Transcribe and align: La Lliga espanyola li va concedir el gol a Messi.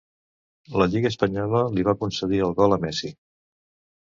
La 0.81 0.87
Lliga 0.93 1.11
espanyola 1.15 1.61
li 1.75 1.85
va 1.89 1.95
concedir 2.01 2.41
el 2.47 2.57
gol 2.63 2.75
a 2.79 2.81
Messi. 2.89 3.13